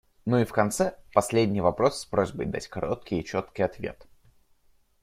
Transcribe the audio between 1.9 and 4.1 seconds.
с просьбой дать короткий и четкий ответ.